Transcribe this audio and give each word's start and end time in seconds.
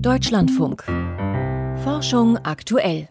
Deutschlandfunk. 0.00 0.84
Forschung 1.82 2.38
aktuell. 2.38 3.08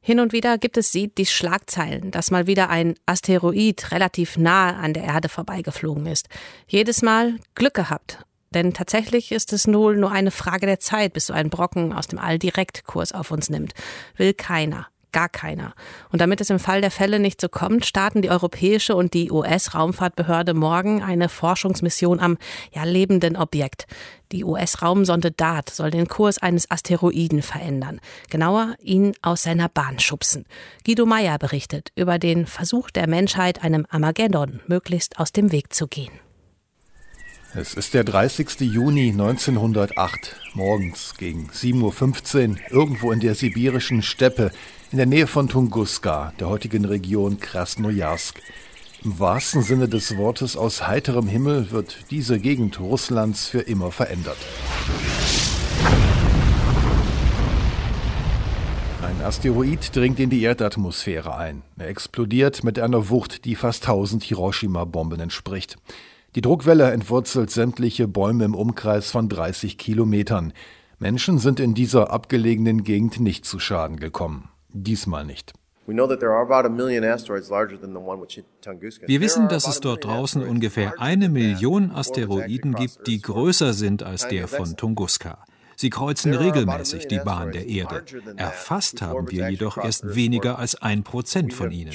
Hin 0.00 0.20
und 0.20 0.32
wieder 0.32 0.58
gibt 0.58 0.76
es 0.76 0.92
sie, 0.92 1.08
die 1.08 1.26
Schlagzeilen, 1.26 2.10
dass 2.10 2.30
mal 2.30 2.46
wieder 2.46 2.68
ein 2.70 2.94
Asteroid 3.06 3.90
relativ 3.92 4.36
nahe 4.36 4.74
an 4.74 4.92
der 4.92 5.04
Erde 5.04 5.28
vorbeigeflogen 5.28 6.06
ist. 6.06 6.28
Jedes 6.66 7.02
Mal 7.02 7.36
Glück 7.54 7.74
gehabt. 7.74 8.24
Denn 8.54 8.72
tatsächlich 8.72 9.32
ist 9.32 9.52
es 9.52 9.66
wohl 9.66 9.96
nur 9.96 10.10
eine 10.10 10.30
Frage 10.30 10.66
der 10.66 10.80
Zeit, 10.80 11.12
bis 11.12 11.26
so 11.26 11.32
ein 11.32 11.50
Brocken 11.50 11.92
aus 11.92 12.06
dem 12.06 12.18
All 12.18 12.38
direkt 12.38 12.84
Kurs 12.84 13.12
auf 13.12 13.30
uns 13.30 13.50
nimmt. 13.50 13.74
Will 14.16 14.34
keiner 14.34 14.86
gar 15.16 15.30
keiner. 15.30 15.72
Und 16.12 16.20
damit 16.20 16.42
es 16.42 16.50
im 16.50 16.58
Fall 16.58 16.82
der 16.82 16.90
Fälle 16.90 17.18
nicht 17.18 17.40
so 17.40 17.48
kommt, 17.48 17.86
starten 17.86 18.20
die 18.20 18.28
europäische 18.28 18.94
und 18.94 19.14
die 19.14 19.30
US-Raumfahrtbehörde 19.30 20.52
morgen 20.52 21.02
eine 21.02 21.30
Forschungsmission 21.30 22.20
am 22.20 22.36
ja, 22.74 22.84
lebenden 22.84 23.34
Objekt. 23.34 23.86
Die 24.30 24.44
US-Raumsonde 24.44 25.30
DART 25.30 25.70
soll 25.70 25.90
den 25.90 26.06
Kurs 26.06 26.36
eines 26.36 26.70
Asteroiden 26.70 27.40
verändern. 27.40 27.98
Genauer, 28.28 28.74
ihn 28.82 29.14
aus 29.22 29.44
seiner 29.44 29.70
Bahn 29.70 30.00
schubsen. 30.00 30.44
Guido 30.84 31.06
Meyer 31.06 31.38
berichtet 31.38 31.92
über 31.96 32.18
den 32.18 32.44
Versuch 32.44 32.90
der 32.90 33.08
Menschheit, 33.08 33.64
einem 33.64 33.86
Armageddon 33.88 34.60
möglichst 34.66 35.18
aus 35.18 35.32
dem 35.32 35.50
Weg 35.50 35.72
zu 35.72 35.88
gehen. 35.88 36.25
Es 37.58 37.72
ist 37.72 37.94
der 37.94 38.04
30. 38.04 38.60
Juni 38.60 39.12
1908, 39.12 40.36
morgens 40.52 41.14
gegen 41.16 41.48
7.15 41.48 42.50
Uhr, 42.50 42.56
irgendwo 42.68 43.12
in 43.12 43.20
der 43.20 43.34
sibirischen 43.34 44.02
Steppe, 44.02 44.50
in 44.92 44.98
der 44.98 45.06
Nähe 45.06 45.26
von 45.26 45.48
Tunguska, 45.48 46.34
der 46.38 46.50
heutigen 46.50 46.84
Region 46.84 47.40
Krasnojarsk. 47.40 48.42
Im 49.04 49.18
wahrsten 49.18 49.62
Sinne 49.62 49.88
des 49.88 50.18
Wortes 50.18 50.54
aus 50.54 50.86
heiterem 50.86 51.28
Himmel 51.28 51.70
wird 51.70 52.10
diese 52.10 52.38
Gegend 52.38 52.78
Russlands 52.78 53.48
für 53.48 53.60
immer 53.60 53.90
verändert. 53.90 54.36
Ein 59.00 59.22
Asteroid 59.24 59.96
dringt 59.96 60.20
in 60.20 60.28
die 60.28 60.42
Erdatmosphäre 60.42 61.34
ein. 61.34 61.62
Er 61.78 61.88
explodiert 61.88 62.64
mit 62.64 62.78
einer 62.78 63.08
Wucht, 63.08 63.46
die 63.46 63.54
fast 63.54 63.84
1000 63.84 64.24
Hiroshima-Bomben 64.24 65.20
entspricht. 65.20 65.78
Die 66.36 66.42
Druckwelle 66.42 66.90
entwurzelt 66.90 67.50
sämtliche 67.50 68.06
Bäume 68.06 68.44
im 68.44 68.54
Umkreis 68.54 69.10
von 69.10 69.30
30 69.30 69.78
Kilometern. 69.78 70.52
Menschen 70.98 71.38
sind 71.38 71.60
in 71.60 71.72
dieser 71.72 72.10
abgelegenen 72.10 72.84
Gegend 72.84 73.20
nicht 73.20 73.46
zu 73.46 73.58
Schaden 73.58 73.98
gekommen. 73.98 74.50
Diesmal 74.68 75.24
nicht. 75.24 75.54
Wir 75.86 76.00
wissen, 79.22 79.48
dass 79.48 79.66
es 79.66 79.80
dort 79.80 80.04
draußen 80.04 80.42
ungefähr 80.42 81.00
eine 81.00 81.30
Million 81.30 81.90
Asteroiden 81.90 82.74
gibt, 82.74 83.06
die 83.06 83.22
größer 83.22 83.72
sind 83.72 84.02
als 84.02 84.28
der 84.28 84.46
von 84.46 84.76
Tunguska. 84.76 85.42
Sie 85.76 85.88
kreuzen 85.88 86.34
regelmäßig 86.34 87.08
die 87.08 87.20
Bahn 87.20 87.52
der 87.52 87.66
Erde. 87.66 88.04
Erfasst 88.36 89.00
haben 89.00 89.30
wir 89.30 89.48
jedoch 89.48 89.78
erst 89.78 90.14
weniger 90.14 90.58
als 90.58 90.82
ein 90.82 91.02
Prozent 91.02 91.54
von 91.54 91.70
ihnen. 91.70 91.92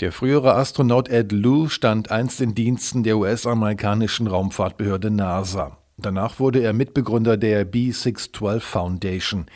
Der 0.00 0.12
frühere 0.12 0.54
Astronaut 0.54 1.10
Ed 1.10 1.30
Lu 1.30 1.68
stand 1.68 2.10
einst 2.10 2.40
in 2.40 2.54
Diensten 2.54 3.02
der 3.02 3.18
US-amerikanischen 3.18 4.28
Raumfahrtbehörde 4.28 5.10
NASA. 5.10 5.76
Danach 5.98 6.40
wurde 6.40 6.60
er 6.62 6.72
Mitbegründer 6.72 7.36
der 7.36 7.70
B612 7.70 8.60
Foundation. 8.60 9.46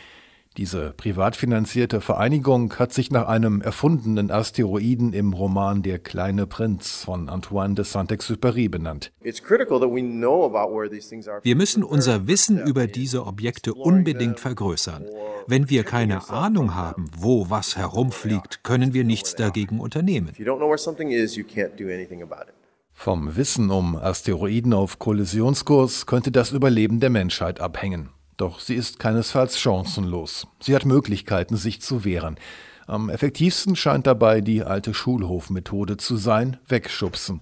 Diese 0.57 0.93
privat 0.95 1.35
finanzierte 1.35 1.99
Vereinigung 1.99 2.75
hat 2.75 2.93
sich 2.93 3.09
nach 3.09 3.27
einem 3.27 3.59
erfundenen 3.61 4.29
Asteroiden 4.29 5.13
im 5.13 5.33
Roman 5.33 5.81
Der 5.81 5.97
kleine 5.97 6.45
Prinz 6.45 7.03
von 7.03 7.27
Antoine 7.27 7.73
de 7.73 7.83
Saint-Exupéry 7.83 8.69
benannt. 8.69 9.11
Wir 11.41 11.55
müssen 11.55 11.83
unser 11.83 12.27
Wissen 12.27 12.59
über 12.59 12.87
diese 12.87 13.25
Objekte 13.25 13.73
unbedingt 13.73 14.39
vergrößern. 14.39 15.05
Wenn 15.47 15.69
wir 15.69 15.83
keine 15.83 16.27
Ahnung 16.29 16.73
haben, 16.73 17.09
wo 17.17 17.49
was 17.51 17.77
herumfliegt, 17.77 18.63
können 18.63 18.93
wir 18.93 19.03
nichts 19.03 19.35
dagegen 19.35 19.79
unternehmen. 19.79 20.31
Vom 22.93 23.35
Wissen 23.35 23.69
um 23.69 23.95
Asteroiden 23.95 24.73
auf 24.73 24.97
Kollisionskurs 24.97 26.07
könnte 26.07 26.31
das 26.31 26.51
Überleben 26.51 26.99
der 26.99 27.11
Menschheit 27.11 27.59
abhängen. 27.59 28.09
Doch 28.37 28.59
sie 28.59 28.73
ist 28.73 28.97
keinesfalls 28.97 29.59
chancenlos. 29.59 30.47
Sie 30.59 30.75
hat 30.75 30.85
Möglichkeiten, 30.85 31.57
sich 31.57 31.81
zu 31.81 32.03
wehren. 32.03 32.37
Am 32.87 33.09
effektivsten 33.09 33.75
scheint 33.75 34.07
dabei 34.07 34.41
die 34.41 34.63
alte 34.63 34.93
Schulhofmethode 34.93 35.97
zu 35.97 36.17
sein, 36.17 36.57
wegschubsen. 36.67 37.41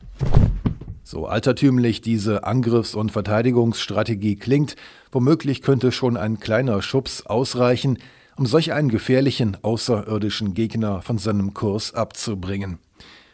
So 1.14 1.28
altertümlich 1.28 2.02
diese 2.02 2.44
Angriffs- 2.44 2.96
und 2.96 3.12
Verteidigungsstrategie 3.12 4.36
klingt, 4.36 4.76
womöglich 5.12 5.62
könnte 5.62 5.92
schon 5.92 6.18
ein 6.18 6.40
kleiner 6.40 6.82
Schubs 6.82 7.24
ausreichen, 7.28 8.00
um 8.36 8.48
solch 8.48 8.74
einen 8.74 8.90
gefährlichen 8.90 9.56
außerirdischen 9.62 10.56
Gegner 10.56 11.04
von 11.04 11.20
seinem 11.20 11.54
Kurs 11.54 11.94
abzubringen. 11.94 12.80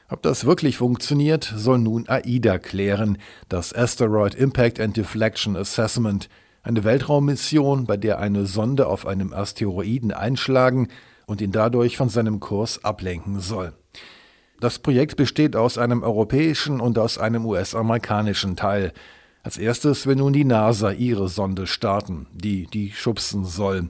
Ob 0.09 0.21
das 0.23 0.43
wirklich 0.43 0.75
funktioniert, 0.75 1.53
soll 1.55 1.79
nun 1.79 2.09
AIDA 2.09 2.57
klären, 2.57 3.17
das 3.47 3.73
Asteroid 3.73 4.35
Impact 4.35 4.81
and 4.81 4.97
Deflection 4.97 5.55
Assessment, 5.55 6.27
eine 6.63 6.83
Weltraummission, 6.83 7.85
bei 7.85 7.95
der 7.95 8.19
eine 8.19 8.45
Sonde 8.45 8.87
auf 8.87 9.07
einem 9.07 9.31
Asteroiden 9.31 10.11
einschlagen 10.11 10.89
und 11.27 11.39
ihn 11.39 11.53
dadurch 11.53 11.95
von 11.95 12.09
seinem 12.09 12.41
Kurs 12.41 12.83
ablenken 12.83 13.39
soll. 13.39 13.71
Das 14.59 14.79
Projekt 14.79 15.15
besteht 15.15 15.55
aus 15.55 15.77
einem 15.77 16.03
europäischen 16.03 16.81
und 16.81 16.97
aus 16.97 17.17
einem 17.17 17.45
US-amerikanischen 17.45 18.57
Teil. 18.57 18.91
Als 19.41 19.57
erstes 19.57 20.05
will 20.05 20.17
nun 20.17 20.33
die 20.33 20.43
NASA 20.43 20.91
ihre 20.91 21.29
Sonde 21.29 21.65
starten, 21.65 22.27
die 22.33 22.67
die 22.67 22.91
schubsen 22.91 23.45
soll. 23.45 23.89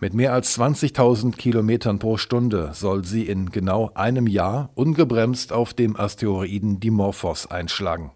Mit 0.00 0.12
mehr 0.12 0.34
als 0.34 0.58
20.000 0.58 1.36
Kilometern 1.36 1.98
pro 1.98 2.18
Stunde 2.18 2.70
soll 2.74 3.04
sie 3.04 3.22
in 3.22 3.50
genau 3.50 3.90
einem 3.94 4.26
Jahr 4.26 4.70
ungebremst 4.74 5.52
auf 5.52 5.72
dem 5.72 5.96
Asteroiden 5.96 6.78
Dimorphos 6.80 7.50
einschlagen. 7.50 8.10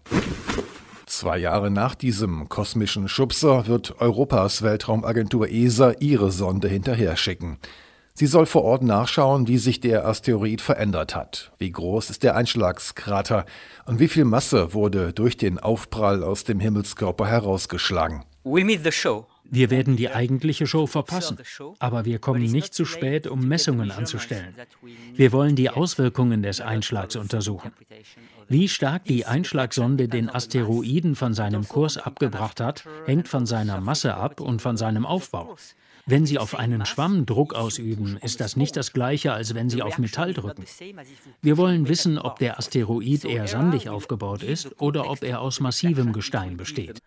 Zwei 1.07 1.37
Jahre 1.39 1.71
nach 1.71 1.95
diesem 1.95 2.49
kosmischen 2.49 3.07
Schubser 3.07 3.65
wird 3.65 4.01
Europas 4.01 4.61
Weltraumagentur 4.61 5.49
ESA 5.49 5.93
ihre 5.99 6.29
Sonde 6.29 6.67
hinterher 6.67 7.15
schicken. 7.15 7.57
Sie 8.19 8.25
soll 8.25 8.47
vor 8.47 8.63
Ort 8.63 8.81
nachschauen, 8.81 9.47
wie 9.47 9.59
sich 9.59 9.79
der 9.79 10.07
Asteroid 10.07 10.59
verändert 10.59 11.15
hat. 11.15 11.51
Wie 11.59 11.71
groß 11.71 12.09
ist 12.09 12.23
der 12.23 12.35
Einschlagskrater 12.35 13.45
und 13.85 13.99
wie 13.99 14.07
viel 14.07 14.25
Masse 14.25 14.73
wurde 14.73 15.13
durch 15.13 15.37
den 15.37 15.59
Aufprall 15.59 16.23
aus 16.23 16.43
dem 16.43 16.59
Himmelskörper 16.59 17.27
herausgeschlagen. 17.27 18.23
Wir 18.43 19.69
werden 19.69 19.97
die 19.97 20.09
eigentliche 20.09 20.65
Show 20.65 20.87
verpassen, 20.87 21.37
aber 21.77 22.05
wir 22.05 22.17
kommen 22.17 22.41
nicht 22.41 22.73
zu 22.73 22.85
spät, 22.85 23.27
um 23.27 23.47
Messungen 23.47 23.91
anzustellen. 23.91 24.55
Wir 25.13 25.31
wollen 25.31 25.55
die 25.55 25.69
Auswirkungen 25.69 26.41
des 26.41 26.59
Einschlags 26.59 27.15
untersuchen. 27.15 27.71
Wie 28.49 28.67
stark 28.67 29.05
die 29.05 29.27
Einschlagsonde 29.27 30.07
den 30.07 30.31
Asteroiden 30.31 31.15
von 31.15 31.35
seinem 31.35 31.67
Kurs 31.67 31.99
abgebracht 31.99 32.61
hat, 32.61 32.83
hängt 33.05 33.27
von 33.27 33.45
seiner 33.45 33.79
Masse 33.79 34.15
ab 34.15 34.41
und 34.41 34.59
von 34.59 34.75
seinem 34.75 35.05
Aufbau. 35.05 35.55
Wenn 36.09 36.25
Sie 36.25 36.39
auf 36.39 36.57
einen 36.57 36.85
Schwamm 36.85 37.25
Druck 37.25 37.53
ausüben, 37.53 38.17
ist 38.23 38.39
das 38.39 38.55
nicht 38.55 38.77
das 38.77 38.93
gleiche, 38.93 39.33
als 39.33 39.53
wenn 39.53 39.69
Sie 39.69 39.81
auf 39.81 39.97
Metall 39.97 40.33
drücken. 40.33 40.63
Wir 41.41 41.57
wollen 41.57 41.89
wissen, 41.89 42.17
ob 42.17 42.39
der 42.39 42.57
Asteroid 42.57 43.25
eher 43.25 43.45
sandig 43.45 43.89
aufgebaut 43.89 44.41
ist 44.41 44.81
oder 44.81 45.09
ob 45.09 45.21
er 45.21 45.41
aus 45.41 45.59
massivem 45.59 46.13
Gestein 46.13 46.55
besteht. 46.55 47.01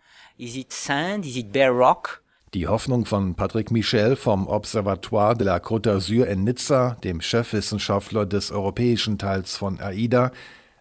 Die 2.53 2.67
Hoffnung 2.67 3.05
von 3.05 3.33
Patrick 3.33 3.71
Michel 3.71 4.15
vom 4.15 4.47
Observatoire 4.47 5.35
de 5.35 5.47
la 5.47 5.57
Côte 5.57 5.89
d'Azur 5.89 6.27
in 6.27 6.43
Nizza, 6.43 6.95
dem 7.03 7.21
Chefwissenschaftler 7.21 8.27
des 8.27 8.51
europäischen 8.51 9.17
Teils 9.17 9.57
von 9.57 9.79
AIDA, 9.79 10.31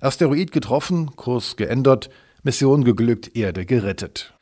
Asteroid 0.00 0.52
getroffen, 0.52 1.16
Kurs 1.16 1.56
geändert, 1.56 2.10
Mission 2.42 2.84
geglückt, 2.84 3.34
Erde 3.34 3.64
gerettet. 3.64 4.34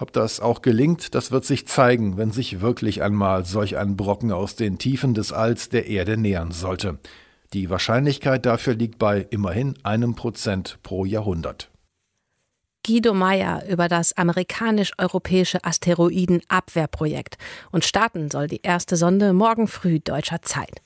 Ob 0.00 0.14
das 0.14 0.40
auch 0.40 0.62
gelingt, 0.62 1.14
das 1.14 1.30
wird 1.30 1.44
sich 1.44 1.68
zeigen, 1.68 2.16
wenn 2.16 2.30
sich 2.30 2.62
wirklich 2.62 3.02
einmal 3.02 3.44
solch 3.44 3.76
ein 3.76 3.98
Brocken 3.98 4.32
aus 4.32 4.56
den 4.56 4.78
Tiefen 4.78 5.12
des 5.12 5.30
Alls 5.30 5.68
der 5.68 5.88
Erde 5.88 6.16
nähern 6.16 6.52
sollte. 6.52 6.98
Die 7.52 7.68
Wahrscheinlichkeit 7.68 8.46
dafür 8.46 8.74
liegt 8.74 8.98
bei 8.98 9.26
immerhin 9.28 9.74
einem 9.82 10.14
Prozent 10.14 10.78
pro 10.82 11.04
Jahrhundert. 11.04 11.70
Guido 12.86 13.12
Meyer 13.12 13.68
über 13.68 13.88
das 13.88 14.16
amerikanisch-europäische 14.16 15.64
Asteroidenabwehrprojekt. 15.64 17.36
Und 17.70 17.84
starten 17.84 18.30
soll 18.30 18.46
die 18.46 18.62
erste 18.62 18.96
Sonde 18.96 19.34
morgen 19.34 19.68
früh 19.68 20.00
deutscher 20.00 20.40
Zeit. 20.40 20.80